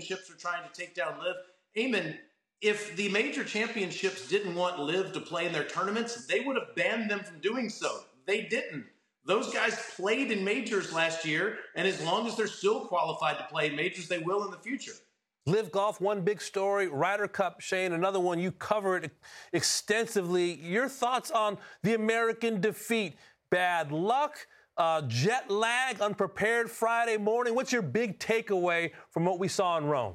Championships 0.00 0.30
are 0.30 0.38
trying 0.38 0.62
to 0.62 0.78
take 0.78 0.94
down 0.94 1.18
LIV. 1.18 1.36
Eamon, 1.76 2.16
if 2.60 2.94
the 2.96 3.08
major 3.08 3.44
championships 3.44 4.28
didn't 4.28 4.54
want 4.54 4.78
LIV 4.78 5.12
to 5.14 5.20
play 5.20 5.46
in 5.46 5.52
their 5.52 5.64
tournaments, 5.64 6.26
they 6.26 6.40
would 6.40 6.56
have 6.56 6.74
banned 6.74 7.10
them 7.10 7.20
from 7.20 7.38
doing 7.40 7.70
so. 7.70 8.00
They 8.26 8.42
didn't. 8.42 8.84
Those 9.24 9.52
guys 9.52 9.78
played 9.96 10.30
in 10.30 10.44
majors 10.44 10.92
last 10.92 11.24
year, 11.24 11.58
and 11.74 11.88
as 11.88 12.02
long 12.04 12.26
as 12.26 12.36
they're 12.36 12.46
still 12.46 12.86
qualified 12.86 13.38
to 13.38 13.44
play 13.44 13.68
in 13.68 13.76
majors, 13.76 14.06
they 14.06 14.18
will 14.18 14.44
in 14.44 14.50
the 14.50 14.58
future. 14.58 14.92
LIV 15.46 15.72
Golf, 15.72 16.00
one 16.00 16.20
big 16.22 16.42
story. 16.42 16.88
Ryder 16.88 17.28
Cup, 17.28 17.60
Shane, 17.60 17.92
another 17.92 18.20
one. 18.20 18.38
You 18.38 18.52
covered 18.52 19.10
extensively. 19.52 20.54
Your 20.54 20.88
thoughts 20.88 21.30
on 21.30 21.56
the 21.82 21.94
American 21.94 22.60
defeat? 22.60 23.16
Bad 23.50 23.92
luck, 23.92 24.46
uh, 24.78 25.02
jet 25.02 25.50
lag, 25.50 26.00
unprepared 26.00 26.70
Friday 26.70 27.16
morning. 27.16 27.54
What's 27.54 27.72
your 27.72 27.82
big 27.82 28.18
takeaway 28.18 28.92
from 29.10 29.24
what 29.24 29.38
we 29.38 29.48
saw 29.48 29.78
in 29.78 29.86
Rome? 29.86 30.14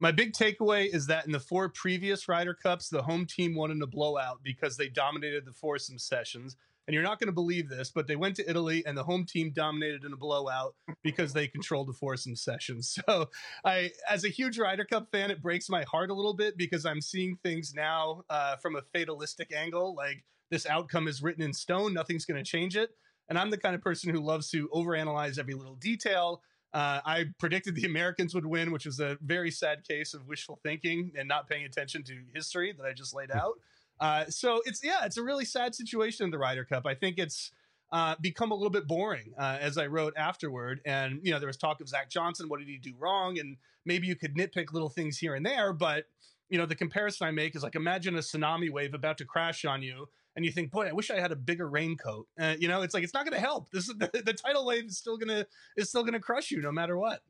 My 0.00 0.12
big 0.12 0.32
takeaway 0.32 0.92
is 0.92 1.08
that 1.08 1.26
in 1.26 1.32
the 1.32 1.40
four 1.40 1.68
previous 1.68 2.28
Ryder 2.28 2.54
Cups, 2.54 2.88
the 2.88 3.02
home 3.02 3.26
team 3.26 3.56
won 3.56 3.72
in 3.72 3.82
a 3.82 3.86
blowout 3.86 4.38
because 4.44 4.76
they 4.76 4.88
dominated 4.88 5.44
the 5.44 5.52
foursome 5.52 5.98
sessions. 5.98 6.56
And 6.86 6.94
you're 6.94 7.02
not 7.02 7.18
going 7.18 7.26
to 7.26 7.34
believe 7.34 7.68
this, 7.68 7.90
but 7.90 8.06
they 8.06 8.16
went 8.16 8.36
to 8.36 8.48
Italy 8.48 8.82
and 8.86 8.96
the 8.96 9.02
home 9.02 9.26
team 9.26 9.52
dominated 9.54 10.04
in 10.04 10.12
a 10.12 10.16
blowout 10.16 10.74
because 11.02 11.34
they 11.34 11.46
controlled 11.46 11.88
the 11.88 11.92
foursome 11.92 12.36
sessions. 12.36 12.96
So, 13.08 13.28
I, 13.64 13.90
as 14.08 14.24
a 14.24 14.28
huge 14.28 14.58
Ryder 14.58 14.84
Cup 14.84 15.10
fan, 15.10 15.30
it 15.30 15.42
breaks 15.42 15.68
my 15.68 15.82
heart 15.82 16.10
a 16.10 16.14
little 16.14 16.32
bit 16.32 16.56
because 16.56 16.86
I'm 16.86 17.02
seeing 17.02 17.36
things 17.42 17.74
now 17.74 18.22
uh, 18.30 18.56
from 18.56 18.76
a 18.76 18.82
fatalistic 18.82 19.52
angle. 19.52 19.94
Like 19.94 20.24
this 20.50 20.64
outcome 20.64 21.08
is 21.08 21.22
written 21.22 21.42
in 21.42 21.52
stone, 21.52 21.92
nothing's 21.92 22.24
going 22.24 22.42
to 22.42 22.48
change 22.48 22.76
it. 22.76 22.90
And 23.28 23.38
I'm 23.38 23.50
the 23.50 23.58
kind 23.58 23.74
of 23.74 23.82
person 23.82 24.12
who 24.12 24.20
loves 24.20 24.50
to 24.50 24.68
overanalyze 24.68 25.38
every 25.38 25.54
little 25.54 25.74
detail 25.76 26.42
uh, 26.74 27.00
I 27.04 27.24
predicted 27.38 27.74
the 27.74 27.86
Americans 27.86 28.34
would 28.34 28.44
win, 28.44 28.72
which 28.72 28.84
was 28.84 29.00
a 29.00 29.16
very 29.22 29.50
sad 29.50 29.86
case 29.86 30.12
of 30.12 30.26
wishful 30.26 30.60
thinking 30.62 31.12
and 31.16 31.26
not 31.26 31.48
paying 31.48 31.64
attention 31.64 32.02
to 32.04 32.18
history 32.34 32.74
that 32.76 32.84
I 32.84 32.92
just 32.92 33.14
laid 33.14 33.30
out. 33.30 33.54
Uh, 34.00 34.26
so 34.26 34.60
it's 34.64 34.84
yeah, 34.84 35.04
it's 35.04 35.16
a 35.16 35.22
really 35.22 35.44
sad 35.44 35.74
situation 35.74 36.24
in 36.24 36.30
the 36.30 36.38
Ryder 36.38 36.64
Cup. 36.64 36.86
I 36.86 36.94
think 36.94 37.18
it's 37.18 37.52
uh, 37.90 38.16
become 38.20 38.52
a 38.52 38.54
little 38.54 38.70
bit 38.70 38.86
boring, 38.86 39.32
uh, 39.38 39.56
as 39.60 39.78
I 39.78 39.86
wrote 39.86 40.12
afterward. 40.16 40.80
And 40.84 41.20
you 41.22 41.32
know, 41.32 41.38
there 41.38 41.46
was 41.46 41.56
talk 41.56 41.80
of 41.80 41.88
Zach 41.88 42.10
Johnson. 42.10 42.48
What 42.48 42.60
did 42.60 42.68
he 42.68 42.76
do 42.76 42.92
wrong? 42.98 43.38
And 43.38 43.56
maybe 43.86 44.06
you 44.06 44.14
could 44.14 44.36
nitpick 44.36 44.72
little 44.72 44.90
things 44.90 45.18
here 45.18 45.34
and 45.34 45.44
there, 45.44 45.72
but 45.72 46.04
you 46.48 46.58
know, 46.58 46.66
the 46.66 46.74
comparison 46.74 47.26
I 47.26 47.30
make 47.30 47.54
is 47.54 47.62
like 47.62 47.74
imagine 47.74 48.16
a 48.16 48.20
tsunami 48.20 48.70
wave 48.70 48.94
about 48.94 49.18
to 49.18 49.24
crash 49.24 49.64
on 49.64 49.82
you, 49.82 50.08
and 50.36 50.44
you 50.44 50.50
think, 50.50 50.70
boy, 50.70 50.88
I 50.88 50.92
wish 50.92 51.10
I 51.10 51.20
had 51.20 51.32
a 51.32 51.36
bigger 51.36 51.68
raincoat. 51.68 52.26
Uh, 52.40 52.54
you 52.58 52.68
know, 52.68 52.82
it's 52.82 52.94
like 52.94 53.04
it's 53.04 53.14
not 53.14 53.24
going 53.24 53.34
to 53.34 53.40
help. 53.40 53.70
This 53.70 53.88
is 53.88 53.94
the, 53.98 54.22
the 54.24 54.32
tidal 54.32 54.64
wave 54.66 54.84
is 54.84 54.98
still 54.98 55.16
going 55.16 55.28
to 55.28 55.46
is 55.76 55.88
still 55.88 56.02
going 56.02 56.14
to 56.14 56.20
crush 56.20 56.50
you 56.50 56.60
no 56.60 56.72
matter 56.72 56.96
what. 56.96 57.20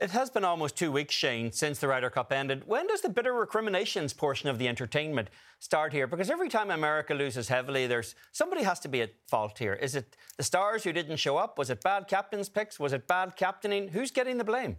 It 0.00 0.10
has 0.10 0.30
been 0.30 0.42
almost 0.42 0.76
two 0.76 0.90
weeks, 0.90 1.14
Shane, 1.14 1.52
since 1.52 1.78
the 1.78 1.86
Ryder 1.86 2.10
Cup 2.10 2.32
ended. 2.32 2.64
When 2.66 2.88
does 2.88 3.02
the 3.02 3.08
bitter 3.08 3.32
recriminations 3.32 4.12
portion 4.12 4.48
of 4.48 4.58
the 4.58 4.66
entertainment 4.66 5.28
start 5.60 5.92
here? 5.92 6.08
Because 6.08 6.28
every 6.28 6.48
time 6.48 6.72
America 6.72 7.14
loses 7.14 7.46
heavily, 7.46 7.86
there's 7.86 8.16
somebody 8.32 8.64
has 8.64 8.80
to 8.80 8.88
be 8.88 9.00
at 9.02 9.12
fault 9.28 9.58
here. 9.58 9.74
Is 9.74 9.94
it 9.94 10.16
the 10.36 10.42
stars 10.42 10.82
who 10.82 10.92
didn't 10.92 11.18
show 11.18 11.36
up? 11.36 11.56
Was 11.56 11.70
it 11.70 11.84
bad 11.84 12.08
captains' 12.08 12.48
picks? 12.48 12.80
Was 12.80 12.92
it 12.92 13.06
bad 13.06 13.36
captaining? 13.36 13.88
Who's 13.88 14.10
getting 14.10 14.38
the 14.38 14.44
blame? 14.44 14.76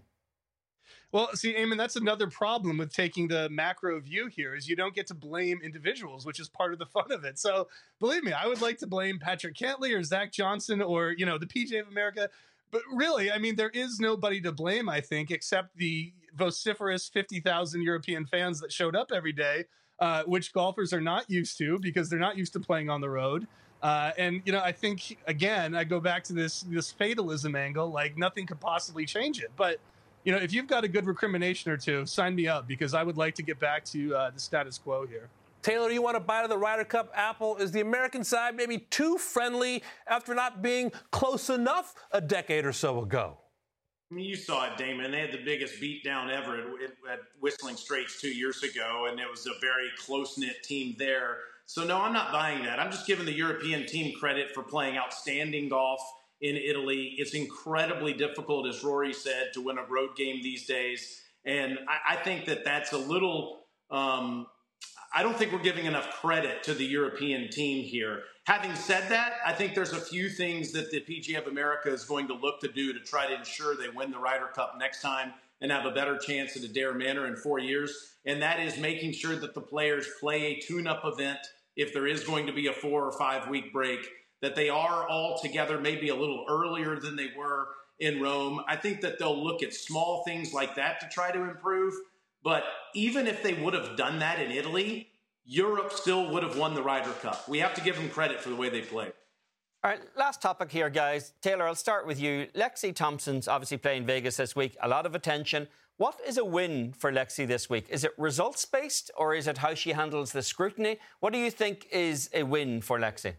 Well, 1.13 1.29
see, 1.35 1.53
Eamon, 1.53 1.77
that's 1.77 1.95
another 1.95 2.25
problem 2.25 2.79
with 2.79 2.91
taking 2.91 3.27
the 3.27 3.47
macro 3.49 3.99
view 3.99 4.25
here 4.25 4.55
is 4.55 4.67
you 4.67 4.75
don't 4.75 4.95
get 4.95 5.05
to 5.07 5.13
blame 5.13 5.59
individuals, 5.63 6.25
which 6.25 6.39
is 6.39 6.49
part 6.49 6.73
of 6.73 6.79
the 6.79 6.87
fun 6.87 7.11
of 7.11 7.23
it. 7.23 7.37
So 7.37 7.67
believe 7.99 8.23
me, 8.23 8.33
I 8.33 8.47
would 8.47 8.61
like 8.61 8.79
to 8.79 8.87
blame 8.87 9.19
Patrick 9.19 9.53
Cantlay 9.55 9.95
or 9.95 10.01
Zach 10.03 10.31
Johnson 10.31 10.81
or, 10.81 11.11
you 11.11 11.27
know, 11.27 11.37
the 11.37 11.45
PGA 11.45 11.81
of 11.81 11.87
America. 11.87 12.29
But 12.71 12.81
really, 12.91 13.31
I 13.31 13.37
mean, 13.37 13.55
there 13.55 13.69
is 13.69 13.99
nobody 13.99 14.41
to 14.41 14.51
blame, 14.51 14.89
I 14.89 15.01
think, 15.01 15.29
except 15.29 15.77
the 15.77 16.11
vociferous 16.35 17.07
50,000 17.09 17.83
European 17.83 18.25
fans 18.25 18.59
that 18.61 18.71
showed 18.71 18.95
up 18.95 19.11
every 19.13 19.33
day, 19.33 19.65
uh, 19.99 20.23
which 20.23 20.51
golfers 20.51 20.93
are 20.93 21.01
not 21.01 21.29
used 21.29 21.59
to 21.59 21.77
because 21.77 22.09
they're 22.09 22.17
not 22.17 22.39
used 22.39 22.53
to 22.53 22.59
playing 22.59 22.89
on 22.89 23.01
the 23.01 23.09
road. 23.09 23.45
Uh, 23.83 24.13
and 24.17 24.41
you 24.45 24.51
know, 24.51 24.61
I 24.61 24.71
think 24.71 25.19
again, 25.27 25.75
I 25.75 25.83
go 25.83 25.99
back 25.99 26.23
to 26.23 26.33
this 26.33 26.61
this 26.61 26.91
fatalism 26.91 27.53
angle. 27.55 27.91
Like 27.91 28.17
nothing 28.17 28.47
could 28.47 28.61
possibly 28.61 29.05
change 29.05 29.39
it. 29.41 29.51
But 29.55 29.79
you 30.23 30.31
know, 30.31 30.37
if 30.37 30.53
you've 30.53 30.67
got 30.67 30.83
a 30.83 30.87
good 30.87 31.05
recrimination 31.05 31.71
or 31.71 31.77
two, 31.77 32.05
sign 32.05 32.35
me 32.35 32.47
up 32.47 32.67
because 32.67 32.93
I 32.93 33.03
would 33.03 33.17
like 33.17 33.35
to 33.35 33.43
get 33.43 33.59
back 33.59 33.83
to 33.85 34.15
uh, 34.15 34.29
the 34.31 34.39
status 34.39 34.77
quo 34.77 35.05
here. 35.05 35.29
Taylor, 35.61 35.91
you 35.91 36.01
want 36.01 36.15
to 36.15 36.19
buy 36.19 36.41
to 36.41 36.47
the 36.47 36.57
Ryder 36.57 36.83
Cup 36.83 37.11
apple? 37.15 37.55
Is 37.55 37.71
the 37.71 37.79
American 37.79 38.23
side 38.23 38.55
maybe 38.55 38.79
too 38.79 39.17
friendly 39.17 39.81
after 40.07 40.35
not 40.35 40.61
being 40.61 40.91
close 41.11 41.49
enough 41.49 41.95
a 42.11 42.19
decade 42.19 42.65
or 42.65 42.73
so 42.73 43.01
ago? 43.01 43.37
I 44.11 44.15
mean, 44.15 44.25
you 44.25 44.35
saw 44.35 44.71
it, 44.71 44.77
Damon. 44.77 45.11
They 45.11 45.21
had 45.21 45.31
the 45.31 45.43
biggest 45.43 45.81
beatdown 45.81 46.29
ever 46.29 46.57
at, 46.57 47.11
at 47.11 47.19
Whistling 47.39 47.77
Straits 47.77 48.21
two 48.21 48.29
years 48.29 48.61
ago, 48.61 49.07
and 49.09 49.19
it 49.19 49.29
was 49.29 49.47
a 49.47 49.59
very 49.61 49.87
close 49.97 50.37
knit 50.37 50.61
team 50.63 50.95
there. 50.99 51.37
So, 51.65 51.85
no, 51.85 51.99
I'm 52.01 52.13
not 52.13 52.31
buying 52.31 52.63
that. 52.65 52.77
I'm 52.77 52.91
just 52.91 53.07
giving 53.07 53.25
the 53.25 53.33
European 53.33 53.87
team 53.87 54.13
credit 54.19 54.51
for 54.53 54.63
playing 54.63 54.97
outstanding 54.97 55.69
golf 55.69 56.01
in 56.43 56.57
Italy. 56.57 57.15
It's 57.17 57.33
incredibly 57.33 58.13
difficult, 58.13 58.67
as 58.67 58.83
Rory 58.83 59.13
said, 59.13 59.51
to 59.53 59.61
win 59.61 59.77
a 59.77 59.85
road 59.85 60.15
game 60.15 60.43
these 60.43 60.67
days. 60.67 61.21
And 61.45 61.79
I, 61.87 62.13
I 62.13 62.15
think 62.17 62.45
that 62.45 62.63
that's 62.63 62.91
a 62.91 62.97
little. 62.97 63.61
Um, 63.89 64.47
I 65.15 65.23
don't 65.23 65.37
think 65.37 65.51
we're 65.51 65.59
giving 65.59 65.85
enough 65.85 66.09
credit 66.21 66.63
to 66.63 66.73
the 66.73 66.83
European 66.83 67.49
team 67.49 67.83
here. 67.83 68.23
Having 68.45 68.75
said 68.75 69.09
that, 69.09 69.33
I 69.45 69.53
think 69.53 69.75
there's 69.75 69.93
a 69.93 70.01
few 70.01 70.27
things 70.27 70.71
that 70.73 70.91
the 70.91 71.01
PGA 71.01 71.37
of 71.37 71.47
America 71.47 71.93
is 71.93 72.03
going 72.03 72.27
to 72.27 72.33
look 72.33 72.59
to 72.61 72.67
do 72.67 72.91
to 72.93 72.99
try 72.99 73.27
to 73.27 73.35
ensure 73.35 73.75
they 73.75 73.89
win 73.89 74.11
the 74.11 74.17
Ryder 74.17 74.47
Cup 74.47 74.75
next 74.77 75.01
time 75.01 75.31
and 75.61 75.71
have 75.71 75.85
a 75.85 75.91
better 75.91 76.17
chance 76.17 76.57
at 76.57 76.63
Adare 76.63 76.97
Manor 76.97 77.27
in 77.27 77.35
four 77.35 77.59
years. 77.59 78.15
And 78.25 78.41
that 78.41 78.59
is 78.59 78.77
making 78.77 79.13
sure 79.13 79.35
that 79.35 79.53
the 79.53 79.61
players 79.61 80.07
play 80.19 80.45
a 80.45 80.59
tune 80.59 80.87
up 80.87 81.03
event 81.05 81.39
if 81.75 81.93
there 81.93 82.07
is 82.07 82.23
going 82.23 82.47
to 82.47 82.53
be 82.53 82.67
a 82.67 82.73
four 82.73 83.05
or 83.05 83.11
five 83.11 83.47
week 83.47 83.71
break 83.71 84.09
that 84.43 84.55
they 84.55 84.67
are 84.67 85.07
all 85.07 85.39
together 85.41 85.79
maybe 85.79 86.09
a 86.09 86.15
little 86.15 86.45
earlier 86.49 86.99
than 86.99 87.15
they 87.15 87.29
were 87.35 87.69
in 87.99 88.21
Rome. 88.21 88.59
I 88.67 88.75
think 88.75 88.99
that 88.99 89.17
they'll 89.17 89.41
look 89.41 89.63
at 89.63 89.73
small 89.73 90.21
things 90.25 90.53
like 90.53 90.75
that 90.75 90.99
to 90.99 91.07
try 91.07 91.31
to 91.31 91.41
improve. 91.43 91.93
But 92.43 92.65
even 92.93 93.25
if 93.25 93.41
they 93.41 93.53
would 93.53 93.73
have 93.73 93.95
done 93.95 94.19
that 94.19 94.41
in 94.41 94.51
Italy, 94.51 95.07
Europe 95.45 95.93
still 95.93 96.29
would 96.31 96.43
have 96.43 96.57
won 96.57 96.73
the 96.73 96.83
Ryder 96.83 97.13
Cup. 97.21 97.47
We 97.47 97.59
have 97.59 97.73
to 97.75 97.81
give 97.81 97.95
them 97.95 98.09
credit 98.09 98.41
for 98.41 98.49
the 98.49 98.57
way 98.57 98.69
they 98.69 98.81
played. 98.81 99.13
All 99.81 99.91
right, 99.91 100.01
last 100.17 100.41
topic 100.41 100.69
here, 100.71 100.89
guys. 100.89 101.33
Taylor, 101.41 101.65
I'll 101.65 101.73
start 101.73 102.05
with 102.05 102.19
you. 102.19 102.47
Lexi 102.53 102.93
Thompson's 102.93 103.47
obviously 103.47 103.77
playing 103.77 104.05
Vegas 104.05 104.35
this 104.35 104.57
week. 104.57 104.75
A 104.81 104.89
lot 104.89 105.05
of 105.05 105.15
attention. 105.15 105.69
What 105.95 106.19
is 106.27 106.37
a 106.37 106.43
win 106.43 106.91
for 106.91 107.13
Lexi 107.13 107.47
this 107.47 107.69
week? 107.69 107.85
Is 107.89 108.03
it 108.03 108.11
results 108.17 108.65
based 108.65 109.09
or 109.17 109.35
is 109.35 109.47
it 109.47 109.59
how 109.59 109.73
she 109.73 109.93
handles 109.93 110.33
the 110.33 110.43
scrutiny? 110.43 110.99
What 111.21 111.31
do 111.31 111.39
you 111.39 111.49
think 111.49 111.87
is 111.91 112.29
a 112.33 112.43
win 112.43 112.81
for 112.81 112.99
Lexi? 112.99 113.35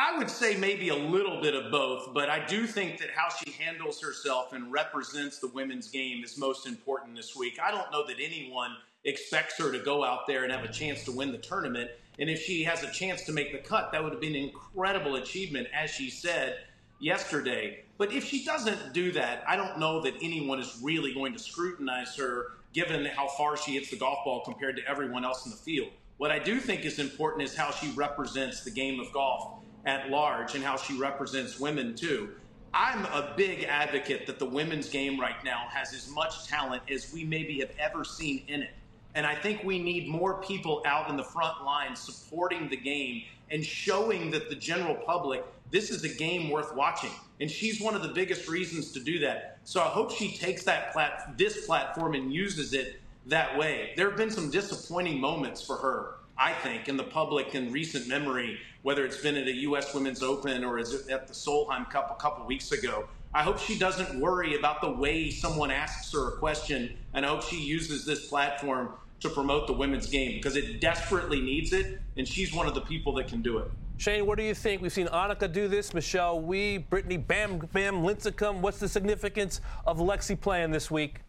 I 0.00 0.16
would 0.16 0.30
say 0.30 0.56
maybe 0.56 0.90
a 0.90 0.96
little 0.96 1.40
bit 1.40 1.56
of 1.56 1.72
both, 1.72 2.14
but 2.14 2.30
I 2.30 2.46
do 2.46 2.68
think 2.68 2.98
that 2.98 3.10
how 3.10 3.28
she 3.30 3.50
handles 3.50 4.00
herself 4.00 4.52
and 4.52 4.70
represents 4.70 5.40
the 5.40 5.48
women's 5.48 5.88
game 5.88 6.22
is 6.22 6.38
most 6.38 6.68
important 6.68 7.16
this 7.16 7.34
week. 7.34 7.58
I 7.60 7.72
don't 7.72 7.90
know 7.90 8.06
that 8.06 8.18
anyone 8.20 8.76
expects 9.04 9.58
her 9.58 9.72
to 9.72 9.80
go 9.80 10.04
out 10.04 10.28
there 10.28 10.44
and 10.44 10.52
have 10.52 10.62
a 10.62 10.72
chance 10.72 11.02
to 11.06 11.10
win 11.10 11.32
the 11.32 11.38
tournament. 11.38 11.90
And 12.20 12.30
if 12.30 12.40
she 12.40 12.62
has 12.62 12.84
a 12.84 12.92
chance 12.92 13.24
to 13.24 13.32
make 13.32 13.50
the 13.50 13.58
cut, 13.58 13.90
that 13.90 14.00
would 14.00 14.12
have 14.12 14.20
been 14.20 14.36
an 14.36 14.42
incredible 14.44 15.16
achievement, 15.16 15.66
as 15.74 15.90
she 15.90 16.10
said 16.10 16.58
yesterday. 17.00 17.82
But 17.96 18.12
if 18.12 18.24
she 18.24 18.44
doesn't 18.44 18.92
do 18.92 19.10
that, 19.12 19.42
I 19.48 19.56
don't 19.56 19.80
know 19.80 20.00
that 20.02 20.14
anyone 20.22 20.60
is 20.60 20.78
really 20.80 21.12
going 21.12 21.32
to 21.32 21.40
scrutinize 21.40 22.14
her 22.14 22.52
given 22.72 23.04
how 23.04 23.26
far 23.26 23.56
she 23.56 23.72
hits 23.72 23.90
the 23.90 23.96
golf 23.96 24.24
ball 24.24 24.44
compared 24.44 24.76
to 24.76 24.88
everyone 24.88 25.24
else 25.24 25.44
in 25.44 25.50
the 25.50 25.56
field. 25.56 25.90
What 26.18 26.30
I 26.30 26.38
do 26.38 26.60
think 26.60 26.84
is 26.84 27.00
important 27.00 27.42
is 27.42 27.56
how 27.56 27.72
she 27.72 27.90
represents 27.92 28.62
the 28.62 28.70
game 28.70 29.00
of 29.00 29.12
golf 29.12 29.64
at 29.88 30.10
large 30.10 30.54
and 30.54 30.62
how 30.62 30.76
she 30.76 30.96
represents 30.98 31.58
women 31.58 31.94
too. 31.96 32.30
I'm 32.74 33.06
a 33.06 33.32
big 33.36 33.64
advocate 33.64 34.26
that 34.26 34.38
the 34.38 34.44
women's 34.44 34.90
game 34.90 35.18
right 35.18 35.42
now 35.42 35.66
has 35.70 35.94
as 35.94 36.10
much 36.10 36.46
talent 36.46 36.82
as 36.90 37.12
we 37.12 37.24
maybe 37.24 37.58
have 37.60 37.70
ever 37.78 38.04
seen 38.04 38.44
in 38.46 38.62
it. 38.62 38.74
And 39.14 39.26
I 39.26 39.34
think 39.34 39.64
we 39.64 39.78
need 39.78 40.06
more 40.06 40.42
people 40.42 40.82
out 40.84 41.08
in 41.08 41.16
the 41.16 41.24
front 41.24 41.64
line 41.64 41.96
supporting 41.96 42.68
the 42.68 42.76
game 42.76 43.22
and 43.50 43.64
showing 43.64 44.30
that 44.32 44.50
the 44.50 44.54
general 44.54 44.94
public 44.94 45.42
this 45.70 45.90
is 45.90 46.04
a 46.04 46.08
game 46.08 46.50
worth 46.50 46.74
watching. 46.74 47.10
And 47.40 47.50
she's 47.50 47.80
one 47.80 47.94
of 47.94 48.02
the 48.02 48.08
biggest 48.08 48.48
reasons 48.48 48.92
to 48.92 49.00
do 49.00 49.18
that. 49.20 49.58
So 49.64 49.80
I 49.80 49.86
hope 49.88 50.10
she 50.10 50.36
takes 50.36 50.64
that 50.64 50.92
plat- 50.92 51.36
this 51.36 51.66
platform 51.66 52.14
and 52.14 52.32
uses 52.32 52.72
it 52.72 53.00
that 53.26 53.58
way. 53.58 53.92
There 53.96 54.08
have 54.08 54.16
been 54.16 54.30
some 54.30 54.50
disappointing 54.50 55.20
moments 55.20 55.62
for 55.62 55.76
her, 55.76 56.14
I 56.38 56.52
think, 56.52 56.88
in 56.88 56.96
the 56.96 57.04
public 57.04 57.54
in 57.54 57.72
recent 57.72 58.06
memory, 58.06 58.58
whether 58.82 59.04
it's 59.04 59.20
been 59.20 59.36
at 59.36 59.48
a 59.48 59.52
U.S. 59.52 59.92
Women's 59.92 60.22
Open 60.22 60.62
or 60.62 60.78
is 60.78 60.94
it 60.94 61.10
at 61.10 61.26
the 61.26 61.34
Solheim 61.34 61.90
Cup 61.90 62.16
a 62.16 62.22
couple 62.22 62.46
weeks 62.46 62.70
ago. 62.70 63.08
I 63.34 63.42
hope 63.42 63.58
she 63.58 63.76
doesn't 63.76 64.20
worry 64.20 64.56
about 64.56 64.80
the 64.80 64.90
way 64.90 65.30
someone 65.30 65.70
asks 65.70 66.12
her 66.12 66.28
a 66.28 66.36
question, 66.38 66.96
and 67.12 67.26
I 67.26 67.28
hope 67.28 67.42
she 67.42 67.56
uses 67.56 68.06
this 68.06 68.28
platform 68.28 68.90
to 69.20 69.28
promote 69.28 69.66
the 69.66 69.72
women's 69.72 70.06
game 70.06 70.32
because 70.32 70.56
it 70.56 70.80
desperately 70.80 71.40
needs 71.40 71.72
it, 71.72 72.00
and 72.16 72.26
she's 72.26 72.54
one 72.54 72.66
of 72.66 72.74
the 72.74 72.80
people 72.82 73.12
that 73.14 73.26
can 73.26 73.42
do 73.42 73.58
it. 73.58 73.70
Shane, 73.98 74.24
what 74.24 74.38
do 74.38 74.44
you 74.44 74.54
think? 74.54 74.80
We've 74.80 74.92
seen 74.92 75.08
Annika 75.08 75.52
do 75.52 75.66
this, 75.66 75.92
Michelle 75.92 76.40
Wie, 76.40 76.78
Brittany 76.78 77.16
Bam 77.16 77.58
Bam 77.72 77.96
Lincicome. 78.02 78.60
What's 78.60 78.78
the 78.78 78.88
significance 78.88 79.60
of 79.86 79.98
Lexi 79.98 80.40
playing 80.40 80.70
this 80.70 80.88
week? 80.88 81.20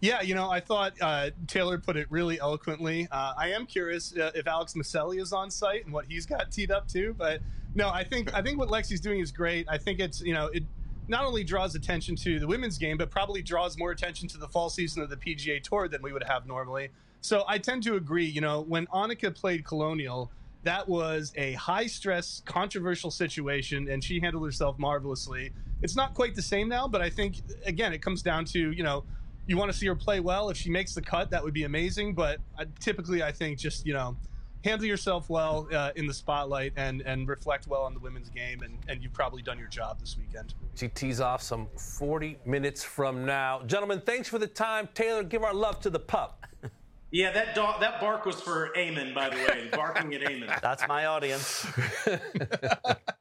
Yeah, 0.00 0.22
you 0.22 0.34
know, 0.34 0.50
I 0.50 0.60
thought 0.60 0.94
uh, 1.00 1.30
Taylor 1.46 1.78
put 1.78 1.96
it 1.96 2.06
really 2.10 2.40
eloquently. 2.40 3.06
Uh, 3.10 3.34
I 3.36 3.50
am 3.50 3.66
curious 3.66 4.16
uh, 4.16 4.30
if 4.34 4.46
Alex 4.46 4.72
Miceli 4.74 5.20
is 5.20 5.32
on 5.32 5.50
site 5.50 5.84
and 5.84 5.92
what 5.92 6.06
he's 6.08 6.24
got 6.24 6.50
teed 6.50 6.70
up 6.70 6.88
to. 6.88 7.14
But 7.14 7.40
no, 7.74 7.90
I 7.90 8.02
think 8.02 8.32
I 8.34 8.40
think 8.40 8.58
what 8.58 8.68
Lexi's 8.70 9.00
doing 9.00 9.20
is 9.20 9.30
great. 9.30 9.66
I 9.68 9.76
think 9.76 10.00
it's 10.00 10.22
you 10.22 10.32
know 10.32 10.46
it 10.46 10.64
not 11.06 11.24
only 11.24 11.44
draws 11.44 11.74
attention 11.74 12.16
to 12.16 12.38
the 12.38 12.46
women's 12.46 12.78
game, 12.78 12.96
but 12.96 13.10
probably 13.10 13.42
draws 13.42 13.76
more 13.76 13.90
attention 13.90 14.26
to 14.28 14.38
the 14.38 14.48
fall 14.48 14.70
season 14.70 15.02
of 15.02 15.10
the 15.10 15.16
PGA 15.16 15.62
Tour 15.62 15.88
than 15.88 16.00
we 16.00 16.12
would 16.12 16.24
have 16.24 16.46
normally. 16.46 16.88
So 17.20 17.44
I 17.46 17.58
tend 17.58 17.82
to 17.82 17.96
agree. 17.96 18.24
You 18.24 18.40
know, 18.40 18.62
when 18.62 18.86
Annika 18.86 19.34
played 19.34 19.66
Colonial, 19.66 20.30
that 20.62 20.88
was 20.88 21.32
a 21.36 21.52
high 21.54 21.86
stress, 21.86 22.42
controversial 22.46 23.10
situation, 23.10 23.88
and 23.90 24.02
she 24.02 24.18
handled 24.18 24.46
herself 24.46 24.78
marvelously. 24.78 25.52
It's 25.82 25.96
not 25.96 26.14
quite 26.14 26.34
the 26.34 26.42
same 26.42 26.68
now, 26.70 26.88
but 26.88 27.02
I 27.02 27.10
think 27.10 27.36
again, 27.66 27.92
it 27.92 28.00
comes 28.00 28.22
down 28.22 28.46
to 28.46 28.72
you 28.72 28.82
know 28.82 29.04
you 29.50 29.56
want 29.56 29.70
to 29.72 29.76
see 29.76 29.88
her 29.88 29.96
play 29.96 30.20
well. 30.20 30.48
If 30.48 30.56
she 30.56 30.70
makes 30.70 30.94
the 30.94 31.02
cut, 31.02 31.28
that 31.30 31.42
would 31.42 31.52
be 31.52 31.64
amazing. 31.64 32.14
But 32.14 32.38
uh, 32.56 32.66
typically, 32.78 33.24
I 33.24 33.32
think 33.32 33.58
just 33.58 33.84
you 33.84 33.92
know, 33.92 34.16
handle 34.64 34.86
yourself 34.86 35.28
well 35.28 35.66
uh, 35.74 35.90
in 35.96 36.06
the 36.06 36.14
spotlight 36.14 36.72
and 36.76 37.02
and 37.02 37.28
reflect 37.28 37.66
well 37.66 37.82
on 37.82 37.92
the 37.92 37.98
women's 37.98 38.30
game, 38.30 38.60
and 38.62 38.78
and 38.88 39.02
you've 39.02 39.12
probably 39.12 39.42
done 39.42 39.58
your 39.58 39.66
job 39.66 39.98
this 39.98 40.16
weekend. 40.16 40.54
She 40.76 40.86
tees 40.86 41.20
off 41.20 41.42
some 41.42 41.66
40 41.76 42.38
minutes 42.46 42.84
from 42.84 43.26
now, 43.26 43.62
gentlemen. 43.66 44.00
Thanks 44.06 44.28
for 44.28 44.38
the 44.38 44.46
time, 44.46 44.88
Taylor. 44.94 45.24
Give 45.24 45.42
our 45.42 45.52
love 45.52 45.80
to 45.80 45.90
the 45.90 46.00
pup. 46.00 46.46
Yeah, 47.12 47.32
that 47.32 47.56
dog, 47.56 47.80
that 47.80 48.00
bark 48.00 48.24
was 48.24 48.40
for 48.40 48.70
Eamon, 48.76 49.12
by 49.12 49.30
the 49.30 49.34
way, 49.34 49.68
barking 49.72 50.14
at 50.14 50.20
Eamon. 50.20 50.60
That's 50.60 50.86
my 50.86 51.06
audience. 51.06 51.66